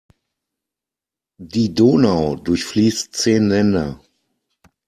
Die 1.39 1.75
Donau 1.75 2.35
durchfließt 2.35 3.13
zehn 3.15 3.49
Länder. 3.49 4.01